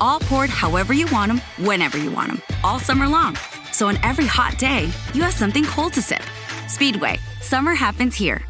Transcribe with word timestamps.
All 0.00 0.20
poured 0.20 0.50
however 0.50 0.92
you 0.92 1.06
want 1.12 1.30
them, 1.32 1.42
whenever 1.66 1.98
you 1.98 2.10
want 2.10 2.28
them, 2.28 2.42
all 2.62 2.78
summer 2.78 3.08
long. 3.08 3.36
So 3.72 3.88
on 3.88 3.98
every 4.02 4.26
hot 4.26 4.58
day, 4.58 4.90
you 5.12 5.22
have 5.22 5.34
something 5.34 5.64
cold 5.64 5.92
to 5.94 6.02
sip. 6.02 6.22
Speedway, 6.68 7.18
summer 7.40 7.74
happens 7.74 8.14
here. 8.14 8.42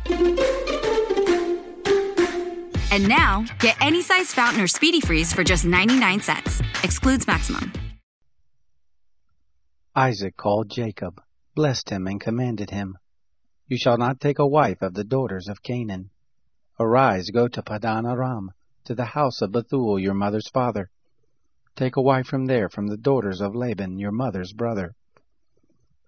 And 2.91 3.09
now, 3.09 3.45
get 3.59 3.77
any 3.81 4.03
size 4.03 4.33
fountain 4.33 4.63
or 4.63 4.69
speedy 4.69 5.01
freeze 5.01 5.33
for 5.33 5.43
just 5.43 5.65
99 5.65 6.21
cents. 6.21 6.63
Excludes 6.85 7.27
maximum. 7.27 7.73
Isaac 9.97 10.37
called 10.37 10.71
Jacob, 10.71 11.21
blessed 11.55 11.91
him, 11.91 12.07
and 12.07 12.21
commanded 12.21 12.71
him, 12.71 12.97
You 13.67 13.79
shall 13.79 13.99
not 13.99 14.21
take 14.21 14.39
a 14.39 14.47
wife 14.47 14.83
of 14.83 14.95
the 14.95 15.05
daughters 15.05 15.49
of 15.49 15.63
Canaan. 15.63 16.11
Arise, 16.79 17.31
go 17.31 17.49
to 17.49 17.63
Padan 17.63 18.07
Aram, 18.07 18.51
to 18.85 18.95
the 18.95 19.05
house 19.05 19.41
of 19.41 19.53
Bethuel 19.53 19.99
your 19.99 20.15
mother's 20.15 20.49
father. 20.49 20.91
Take 21.77 21.97
a 21.97 22.03
wife 22.03 22.29
from 22.29 22.47
there, 22.47 22.69
from 22.69 22.87
the 22.87 22.97
daughters 22.97 23.41
of 23.41 23.57
Laban 23.57 23.99
your 23.99 24.13
mother's 24.13 24.53
brother. 24.53 24.95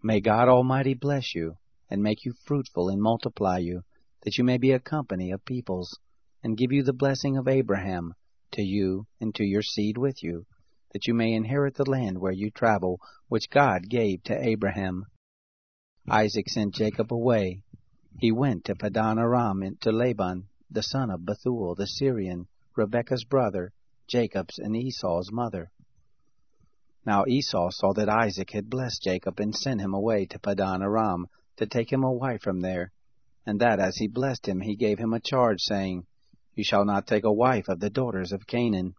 May 0.01 0.21
God 0.21 0.49
Almighty 0.49 0.95
bless 0.95 1.35
you, 1.35 1.57
and 1.91 2.01
make 2.01 2.25
you 2.25 2.35
fruitful 2.45 2.89
and 2.89 3.03
multiply 3.03 3.59
you, 3.59 3.83
that 4.23 4.39
you 4.39 4.45
may 4.45 4.59
be 4.59 4.71
a 4.71 4.79
company 4.79 5.33
of 5.33 5.45
peoples, 5.45 5.99
and 6.41 6.57
give 6.57 6.71
you 6.71 6.85
the 6.85 6.93
blessing 6.93 7.37
of 7.37 7.49
Abraham, 7.49 8.15
to 8.53 8.63
you 8.63 9.09
and 9.21 9.35
to 9.35 9.45
your 9.45 9.63
seed 9.63 9.99
with 9.99 10.23
you, 10.23 10.47
that 10.93 11.09
you 11.09 11.15
may 11.15 11.33
inherit 11.33 11.75
the 11.75 11.91
land 11.91 12.19
where 12.19 12.31
you 12.31 12.49
travel, 12.49 13.01
which 13.27 13.51
God 13.51 13.89
gave 13.89 14.23
to 14.23 14.41
Abraham. 14.41 15.07
Isaac 16.09 16.49
sent 16.49 16.77
Jacob 16.77 17.13
away. 17.13 17.63
He 18.21 18.31
went 18.31 18.67
to 18.67 18.77
Padan 18.77 19.19
Aram 19.19 19.77
to 19.81 19.91
Laban, 19.91 20.47
the 20.71 20.85
son 20.85 21.11
of 21.11 21.27
Bethuel 21.27 21.75
the 21.75 21.89
Syrian, 21.89 22.47
Rebekah's 22.77 23.25
brother, 23.25 23.73
Jacob's 24.09 24.59
and 24.59 24.77
Esau's 24.77 25.33
mother. 25.33 25.71
Now 27.05 27.25
Esau 27.27 27.71
saw 27.71 27.93
that 27.93 28.09
Isaac 28.09 28.51
had 28.51 28.71
blessed 28.71 29.03
Jacob 29.03 29.39
and 29.41 29.55
sent 29.55 29.81
him 29.81 29.95
away 29.95 30.27
to 30.27 30.39
Padan 30.39 30.83
Aram 30.83 31.27
to 31.57 31.67
take 31.67 31.93
him 31.93 32.03
a 32.03 32.13
wife 32.13 32.43
from 32.43 32.61
there, 32.61 32.93
and 33.47 33.61
that 33.61 33.79
as 33.79 33.97
he 33.97 34.09
blessed 34.09 34.49
him 34.49 34.61
he 34.61 34.75
gave 34.77 34.99
him 34.99 35.13
a 35.13 35.21
charge, 35.21 35.61
saying, 35.61 36.07
You 36.55 36.65
shall 36.65 36.85
not 36.85 37.07
take 37.07 37.25
a 37.25 37.33
wife 37.33 37.69
of 37.69 37.81
the 37.81 37.91
daughters 37.91 38.33
of 38.33 38.47
Canaan. 38.47 38.95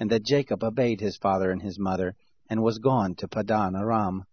And 0.00 0.10
that 0.10 0.24
Jacob 0.24 0.64
obeyed 0.64 1.00
his 1.00 1.16
father 1.16 1.50
and 1.50 1.62
his 1.62 1.78
mother, 1.78 2.16
and 2.48 2.62
was 2.62 2.78
gone 2.78 3.14
to 3.16 3.28
Padan 3.28 3.76
Aram. 3.76 4.24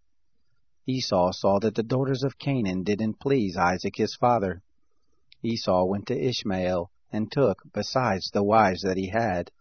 Esau 0.87 1.31
saw 1.31 1.59
that 1.59 1.75
the 1.75 1.83
daughters 1.83 2.23
of 2.23 2.39
Canaan 2.39 2.83
didn't 2.83 3.19
please 3.19 3.55
Isaac 3.55 3.95
his 3.95 4.15
father. 4.15 4.63
Esau 5.43 5.85
went 5.85 6.07
to 6.07 6.19
Ishmael, 6.19 6.89
and 7.11 7.31
took, 7.31 7.61
besides 7.73 8.31
the 8.31 8.43
wives 8.43 8.81
that 8.81 8.97
he 8.97 9.09
had, 9.09 9.51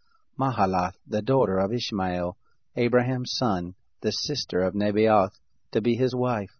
Mahalath, 0.41 0.96
the 1.06 1.20
daughter 1.20 1.58
of 1.58 1.70
Ishmael, 1.70 2.34
Abraham's 2.74 3.30
son, 3.36 3.74
the 4.00 4.10
sister 4.10 4.62
of 4.62 4.74
Nebaioth, 4.74 5.38
to 5.72 5.83
be 5.83 5.96
his 5.96 6.14
wife. 6.14 6.58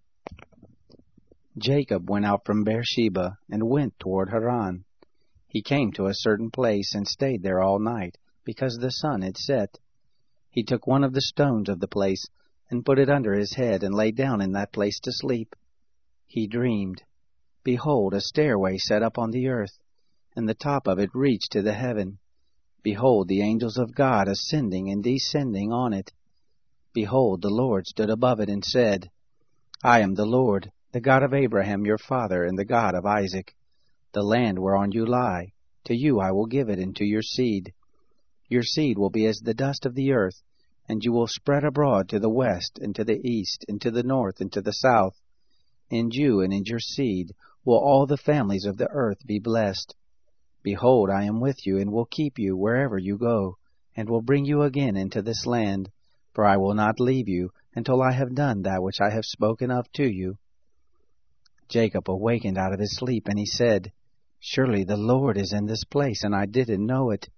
Jacob 1.57 2.11
went 2.11 2.27
out 2.27 2.45
from 2.45 2.63
Beersheba 2.63 3.39
and 3.49 3.71
went 3.71 3.99
toward 3.99 4.29
Haran. 4.29 4.85
He 5.49 5.63
came 5.63 5.93
to 5.93 6.09
a 6.09 6.15
certain 6.15 6.51
place 6.51 6.95
and 6.95 7.09
stayed 7.09 7.43
there 7.43 7.63
all 7.63 7.79
night, 7.79 8.19
because 8.45 8.77
the 8.77 8.91
sun 8.91 9.23
had 9.23 9.39
set. 9.39 9.79
He 10.51 10.63
took 10.63 10.87
one 10.87 11.03
of 11.03 11.15
the 11.15 11.23
stones 11.23 11.71
of 11.71 11.81
the 11.81 11.89
place 11.89 12.27
and 12.69 12.85
put 12.85 12.99
it 12.99 13.09
under 13.09 13.33
his 13.33 13.55
head 13.55 13.83
and 13.83 13.95
lay 13.95 14.11
down 14.11 14.43
in 14.43 14.53
that 14.53 14.75
place 14.75 15.01
to 15.01 15.11
sleep. 15.11 15.57
He 16.27 16.47
dreamed. 16.47 17.03
Behold, 17.65 18.13
a 18.13 18.21
stairway 18.21 18.77
set 18.77 19.03
up 19.03 19.17
on 19.17 19.31
the 19.31 19.49
earth, 19.49 19.79
and 20.37 20.47
the 20.47 20.53
top 20.53 20.87
of 20.87 20.99
it 20.99 21.09
reached 21.15 21.53
to 21.53 21.63
the 21.63 21.73
heaven. 21.73 22.19
Behold, 22.83 23.29
the 23.29 23.43
angels 23.43 23.77
of 23.77 23.95
God 23.95 24.29
ascending 24.29 24.91
and 24.91 25.03
descending 25.03 25.73
on 25.73 25.93
it. 25.93 26.13
Behold, 26.93 27.43
the 27.43 27.51
Lord 27.51 27.87
stood 27.87 28.11
above 28.11 28.41
it 28.41 28.49
and 28.49 28.65
said, 28.65 29.11
I 29.85 30.01
am 30.01 30.15
the 30.15 30.27
Lord, 30.27 30.73
the 30.93 31.01
God 31.01 31.23
of 31.23 31.35
Abraham 31.35 31.85
your 31.85 31.99
father, 31.99 32.45
and 32.45 32.59
the 32.59 32.65
God 32.65 32.95
of 32.95 33.07
Isaac. 33.07 33.55
The 34.13 34.23
land 34.23 34.59
whereon 34.59 34.93
you 34.93 35.07
lie, 35.07 35.53
to 35.85 35.95
you 35.95 36.21
I 36.21 36.33
will 36.33 36.47
give 36.47 36.69
it, 36.69 36.79
and 36.79 36.97
to 36.97 37.05
your 37.05 37.23
seed. 37.23 37.73
Your 38.49 38.63
seed 38.63 38.99
will 38.99 39.11
be 39.11 39.27
as 39.27 39.41
the 39.41 39.55
dust 39.55 39.87
of 39.87 39.95
the 39.95 40.13
earth, 40.13 40.43
and 40.89 41.05
you 41.05 41.13
will 41.13 41.29
spread 41.29 41.65
abroad 41.65 42.09
to 42.09 42.19
the 42.19 42.29
west, 42.29 42.79
and 42.81 42.97
to 42.97 43.05
the 43.05 43.21
east, 43.25 43.65
and 43.69 43.81
to 43.83 43.91
the 43.91 44.03
north, 44.03 44.41
and 44.41 44.53
to 44.53 44.61
the 44.61 44.73
south. 44.73 45.21
In 45.91 46.11
you 46.11 46.41
and 46.41 46.53
in 46.53 46.65
your 46.65 46.81
seed 46.81 47.33
will 47.65 47.79
all 47.79 48.07
the 48.07 48.17
families 48.17 48.65
of 48.65 48.77
the 48.77 48.89
earth 48.91 49.25
be 49.27 49.39
blessed. 49.39 49.95
Behold, 50.63 51.09
I 51.11 51.25
am 51.25 51.41
with 51.41 51.67
you, 51.67 51.79
and 51.79 51.91
will 51.91 52.05
keep 52.05 52.39
you 52.39 52.57
wherever 52.57 52.99
you 52.99 53.17
go, 53.17 53.57
and 53.97 54.09
will 54.09 54.21
bring 54.21 54.45
you 54.45 54.63
again 54.63 54.97
into 54.97 55.23
this 55.23 55.47
land, 55.47 55.91
for 56.35 56.45
I 56.45 56.59
will 56.59 56.75
not 56.75 57.01
leave 57.01 57.29
you 57.29 57.51
until 57.75 58.03
I 58.03 58.13
have 58.13 58.35
done 58.35 58.63
that 58.63 58.83
which 58.83 59.01
I 59.01 59.11
have 59.11 59.25
spoken 59.25 59.71
of 59.71 59.91
to 59.93 60.05
you. 60.05 60.37
Jacob 61.69 62.11
awakened 62.11 62.59
out 62.59 62.73
of 62.73 62.81
his 62.81 62.97
sleep, 62.97 63.27
and 63.29 63.39
he 63.39 63.47
said, 63.47 63.93
Surely 64.39 64.85
the 64.85 64.97
Lord 64.97 65.39
is 65.39 65.53
in 65.53 65.67
this 65.67 65.85
place, 65.85 66.25
and 66.25 66.35
I 66.35 66.47
didn't 66.47 66.85
know 66.85 67.11
it. 67.11 67.29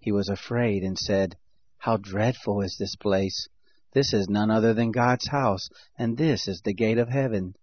He 0.00 0.12
was 0.12 0.28
afraid, 0.28 0.82
and 0.82 0.98
said, 0.98 1.36
How 1.78 1.96
dreadful 1.96 2.60
is 2.60 2.76
this 2.76 2.96
place! 2.96 3.48
This 3.92 4.12
is 4.12 4.28
none 4.28 4.50
other 4.50 4.74
than 4.74 4.90
God's 4.90 5.28
house, 5.28 5.68
and 5.96 6.16
this 6.16 6.46
is 6.46 6.60
the 6.60 6.74
gate 6.74 6.98
of 6.98 7.08
heaven. 7.08 7.54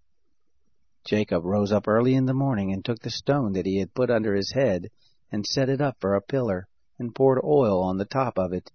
Jacob 1.06 1.46
rose 1.46 1.72
up 1.72 1.88
early 1.88 2.16
in 2.16 2.26
the 2.26 2.34
morning, 2.34 2.74
and 2.74 2.84
took 2.84 3.00
the 3.00 3.12
stone 3.12 3.54
that 3.54 3.68
he 3.68 3.78
had 3.78 3.94
put 3.94 4.10
under 4.10 4.34
his 4.34 4.54
head, 4.54 4.90
and 5.32 5.46
set 5.46 5.70
it 5.70 5.80
up 5.80 5.96
for 6.00 6.16
a 6.16 6.22
pillar, 6.22 6.68
and 6.98 7.14
poured 7.14 7.40
oil 7.44 7.80
on 7.84 7.98
the 7.98 8.06
top 8.06 8.40
of 8.40 8.52
it. 8.52 8.72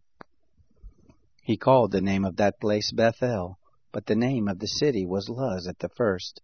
He 1.42 1.56
called 1.56 1.90
the 1.90 2.00
name 2.00 2.24
of 2.24 2.36
that 2.36 2.60
place 2.60 2.92
Bethel, 2.92 3.58
but 3.90 4.06
the 4.06 4.14
name 4.14 4.46
of 4.46 4.60
the 4.60 4.68
city 4.68 5.04
was 5.04 5.28
Luz 5.28 5.66
at 5.66 5.80
the 5.80 5.88
first. 5.88 6.40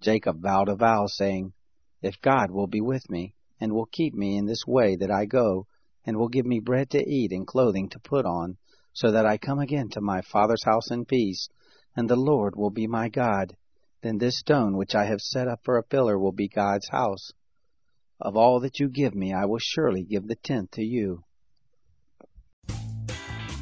Jacob 0.00 0.40
vowed 0.40 0.70
a 0.70 0.74
vow, 0.74 1.04
saying, 1.06 1.52
If 2.00 2.22
God 2.22 2.50
will 2.50 2.66
be 2.66 2.80
with 2.80 3.10
me, 3.10 3.34
and 3.60 3.74
will 3.74 3.84
keep 3.84 4.14
me 4.14 4.38
in 4.38 4.46
this 4.46 4.66
way 4.66 4.96
that 4.96 5.10
I 5.10 5.26
go, 5.26 5.66
and 6.06 6.16
will 6.16 6.28
give 6.28 6.46
me 6.46 6.60
bread 6.60 6.88
to 6.90 7.06
eat 7.06 7.30
and 7.30 7.46
clothing 7.46 7.90
to 7.90 7.98
put 7.98 8.24
on, 8.24 8.56
so 8.94 9.10
that 9.12 9.26
I 9.26 9.36
come 9.36 9.58
again 9.58 9.90
to 9.90 10.00
my 10.00 10.22
father's 10.22 10.64
house 10.64 10.90
in 10.90 11.04
peace, 11.04 11.50
and 11.94 12.08
the 12.08 12.16
Lord 12.16 12.56
will 12.56 12.70
be 12.70 12.86
my 12.86 13.10
God, 13.10 13.54
then 14.04 14.18
this 14.18 14.38
stone 14.38 14.76
which 14.76 14.94
I 14.94 15.06
have 15.06 15.20
set 15.20 15.48
up 15.48 15.60
for 15.64 15.78
a 15.78 15.82
pillar 15.82 16.18
will 16.18 16.32
be 16.32 16.46
God's 16.46 16.88
house. 16.90 17.32
Of 18.20 18.36
all 18.36 18.60
that 18.60 18.78
you 18.78 18.88
give 18.88 19.14
me, 19.14 19.32
I 19.32 19.46
will 19.46 19.58
surely 19.58 20.04
give 20.04 20.28
the 20.28 20.36
tenth 20.36 20.72
to 20.72 20.84
you. 20.84 21.24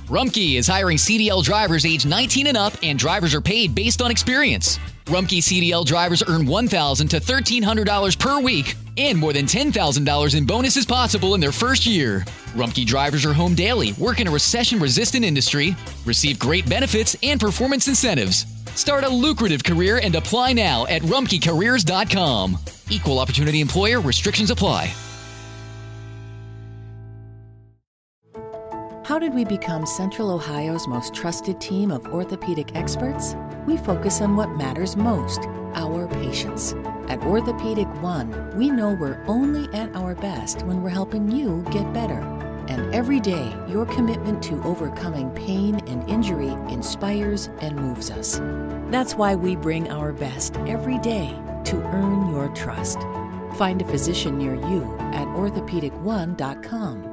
Rumpke 0.09 0.57
is 0.57 0.67
hiring 0.67 0.99
CDL 0.99 1.43
drivers 1.43 1.87
age 1.87 2.05
19 2.05 2.49
and 2.49 2.57
up, 2.57 2.75
and 2.83 2.99
drivers 2.99 3.35
are 3.35 3.41
paid 3.41 3.75
based 3.75 4.03
on 4.03 4.11
experience. 4.11 4.79
Rumpke 5.07 5.39
CDL 5.39 5.87
drivers 5.87 6.23
earn 6.29 6.43
$1,000 6.43 7.09
to 7.11 7.21
$1,300 7.21 8.19
per 8.19 8.41
week, 8.41 8.75
and 8.99 9.17
more 9.17 9.33
than 9.33 9.47
$10,000 9.47 10.37
in 10.37 10.45
bonuses 10.45 10.85
possible 10.85 11.35
in 11.35 11.41
their 11.41 11.53
first 11.53 11.87
year. 11.87 12.25
Rumpke 12.55 12.85
drivers 12.85 13.25
are 13.25 13.33
home 13.33 13.55
daily, 13.55 13.93
work 13.95 14.21
in 14.21 14.27
a 14.27 14.31
recession 14.31 14.81
resistant 14.81 15.25
industry, 15.25 15.75
receive 16.05 16.39
great 16.39 16.69
benefits 16.69 17.17
and 17.23 17.41
performance 17.41 17.89
incentives. 17.89 18.45
Start 18.75 19.05
a 19.05 19.09
lucrative 19.09 19.63
career 19.65 20.01
and 20.03 20.15
apply 20.15 20.53
now 20.53 20.87
at 20.87 21.03
rumpkecareers.com. 21.03 22.59
Equal 22.91 23.19
opportunity 23.19 23.61
employer 23.61 24.01
restrictions 24.01 24.51
apply. 24.51 24.93
How 29.05 29.19
did 29.19 29.35
we 29.35 29.45
become 29.45 29.85
Central 29.85 30.31
Ohio's 30.31 30.87
most 30.87 31.13
trusted 31.13 31.61
team 31.61 31.91
of 31.91 32.07
orthopedic 32.07 32.75
experts? 32.77 33.35
We 33.67 33.77
focus 33.77 34.21
on 34.21 34.37
what 34.37 34.51
matters 34.57 34.97
most 34.97 35.41
our 35.75 36.07
patients. 36.07 36.75
At 37.09 37.23
Orthopedic 37.25 37.89
One, 38.03 38.57
we 38.57 38.71
know 38.71 38.97
we're 38.99 39.23
only 39.27 39.73
at 39.75 39.95
our 39.95 40.15
best 40.15 40.63
when 40.63 40.83
we're 40.83 40.91
helping 40.91 41.31
you 41.31 41.65
get 41.71 41.93
better. 41.93 42.21
And 42.73 42.95
every 42.95 43.21
day, 43.21 43.55
your 43.69 43.85
commitment 43.85 44.43
to 44.45 44.63
overcoming 44.63 45.31
pain 45.33 45.75
and 45.87 46.09
injury 46.09 46.49
inspires 46.73 47.51
and 47.61 47.77
moves 47.77 48.11
us. 48.11 48.41
That's 48.91 49.15
why 49.15 49.35
we 49.35 49.57
bring 49.57 49.91
our 49.91 50.15
best 50.15 50.57
every 50.67 50.97
day 51.01 51.39
to 51.65 51.77
earn 51.77 52.31
your 52.31 52.49
trust. 52.55 52.99
Find 53.59 53.83
a 53.83 53.85
physician 53.85 54.39
near 54.39 54.55
you 54.55 54.85
at 55.13 55.29
orthopedic1.com. 55.29 57.12